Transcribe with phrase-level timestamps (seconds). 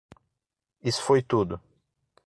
[0.89, 1.61] Isso foi tudo.